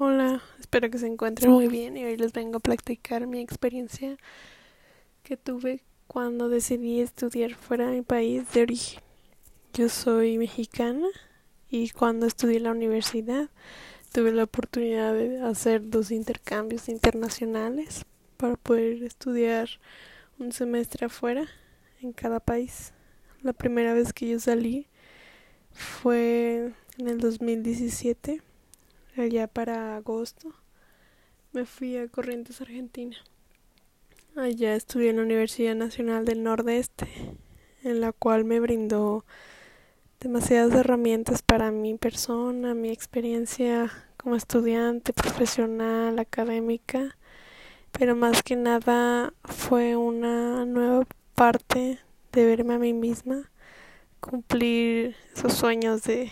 [0.00, 4.16] Hola, espero que se encuentren muy bien y hoy les vengo a platicar mi experiencia
[5.24, 9.02] que tuve cuando decidí estudiar fuera de mi país de origen.
[9.74, 11.08] Yo soy mexicana
[11.68, 13.48] y cuando estudié en la universidad
[14.12, 18.04] tuve la oportunidad de hacer dos intercambios internacionales
[18.36, 19.68] para poder estudiar
[20.38, 21.48] un semestre afuera
[22.00, 22.92] en cada país.
[23.42, 24.86] La primera vez que yo salí
[25.72, 28.42] fue en el 2017
[29.20, 30.52] allá para agosto,
[31.52, 33.16] me fui a Corrientes, Argentina.
[34.36, 37.08] Allá estudié en la Universidad Nacional del Nordeste,
[37.82, 39.24] en la cual me brindó
[40.20, 47.16] demasiadas herramientas para mi persona, mi experiencia como estudiante, profesional, académica,
[47.92, 51.98] pero más que nada fue una nueva parte
[52.32, 53.50] de verme a mí misma,
[54.20, 56.30] cumplir esos sueños de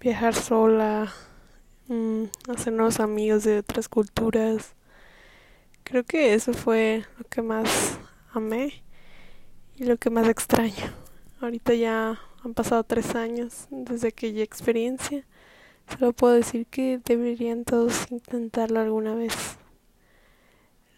[0.00, 1.12] viajar sola,
[1.88, 4.74] Mm, hacer nuevos amigos de otras culturas.
[5.84, 7.98] Creo que eso fue lo que más
[8.30, 8.82] amé
[9.74, 10.92] y lo que más extraño.
[11.40, 15.24] Ahorita ya han pasado tres años desde aquella experiencia.
[15.90, 19.56] Solo puedo decir que deberían todos intentarlo alguna vez.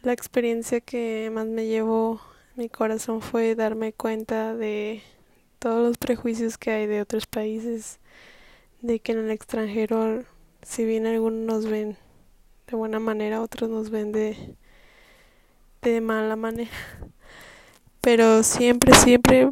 [0.02, 2.20] La experiencia que más me llevó
[2.56, 5.02] mi corazón fue darme cuenta de
[5.60, 8.00] todos los prejuicios que hay de otros países,
[8.82, 10.24] de que en el extranjero
[10.62, 11.96] si bien algunos nos ven
[12.66, 14.56] de buena manera, otros nos ven de,
[15.82, 16.70] de mala manera.
[18.00, 19.50] Pero siempre, siempre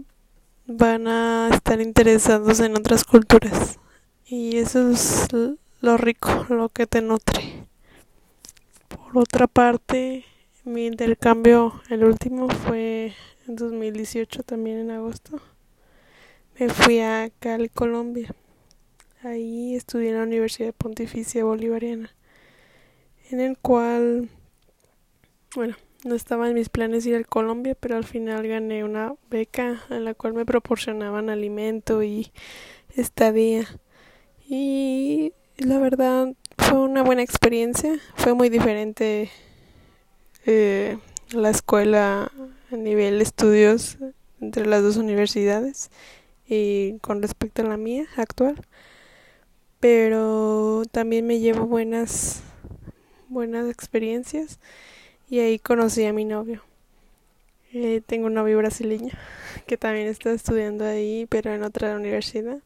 [0.66, 3.78] van a estar interesados en otras culturas.
[4.26, 5.26] Y eso es
[5.80, 7.66] lo rico, lo que te nutre.
[8.88, 10.24] Por otra parte,
[10.64, 13.14] mi intercambio, el último, fue
[13.46, 15.40] en 2018, también en agosto.
[16.58, 18.34] Me fui a Cali, Colombia.
[19.24, 22.14] Ahí estudié en la Universidad Pontificia Bolivariana,
[23.30, 24.28] en el cual,
[25.56, 29.82] bueno, no estaba en mis planes ir a Colombia, pero al final gané una beca
[29.90, 32.30] en la cual me proporcionaban alimento y
[32.94, 33.66] estadía.
[34.48, 39.30] Y la verdad fue una buena experiencia, fue muy diferente
[40.46, 40.96] eh,
[41.32, 42.30] la escuela
[42.70, 43.98] a nivel estudios
[44.40, 45.90] entre las dos universidades
[46.46, 48.64] y con respecto a la mía actual
[49.80, 52.42] pero también me llevo buenas
[53.28, 54.58] buenas experiencias
[55.28, 56.62] y ahí conocí a mi novio.
[57.72, 59.12] Eh, tengo un novio brasileño
[59.66, 62.58] que también está estudiando ahí, pero en otra universidad.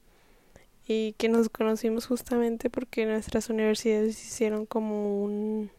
[0.86, 5.70] Y que nos conocimos justamente porque nuestras universidades hicieron como un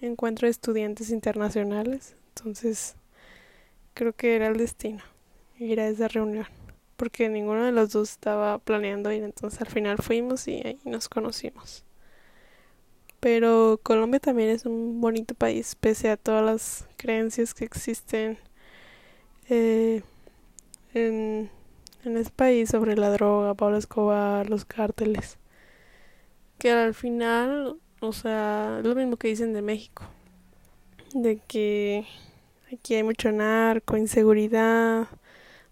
[0.00, 2.16] encuentro de estudiantes internacionales.
[2.34, 2.96] Entonces,
[3.94, 5.02] creo que era el destino
[5.58, 6.46] ir a esa reunión
[6.96, 11.08] porque ninguno de los dos estaba planeando ir, entonces al final fuimos y ahí nos
[11.08, 11.84] conocimos.
[13.20, 18.38] Pero Colombia también es un bonito país, pese a todas las creencias que existen
[19.48, 20.02] eh,
[20.94, 21.50] en,
[22.04, 25.38] en país sobre la droga, Pablo Escobar, los cárteles.
[26.58, 30.04] Que al final, o sea, es lo mismo que dicen de México,
[31.14, 32.06] de que
[32.72, 35.08] aquí hay mucho narco, inseguridad,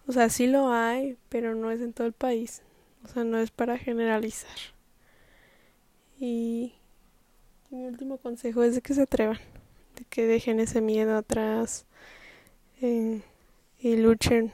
[0.06, 2.62] o sea, sí lo hay, pero no es en todo el país.
[3.04, 4.56] O sea, no es para generalizar.
[6.18, 6.74] Y
[7.70, 9.38] mi último consejo es de que se atrevan,
[9.96, 11.86] de que dejen ese miedo atrás
[12.80, 13.22] eh,
[13.78, 14.52] y luchen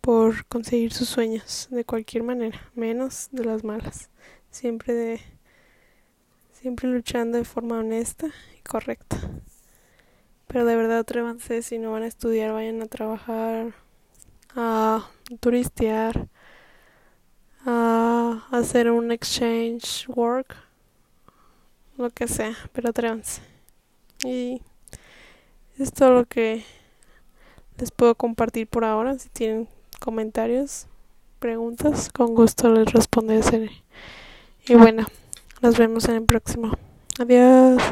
[0.00, 4.10] por conseguir sus sueños de cualquier manera, menos de las malas.
[4.50, 5.20] Siempre de
[6.52, 8.26] siempre luchando de forma honesta
[8.58, 9.18] y correcta.
[10.48, 13.74] Pero de verdad atrévanse, si no van a estudiar, vayan a trabajar
[14.56, 15.08] a
[15.38, 16.28] turistear,
[17.66, 20.56] a hacer un exchange work,
[21.96, 23.42] lo que sea, pero atrévanse.
[24.24, 24.60] Y
[25.78, 26.64] es todo lo que
[27.78, 29.18] les puedo compartir por ahora.
[29.18, 29.68] Si tienen
[30.00, 30.86] comentarios,
[31.38, 33.70] preguntas, con gusto les responderé.
[34.66, 35.06] Y bueno,
[35.60, 36.72] nos vemos en el próximo.
[37.18, 37.82] Adiós.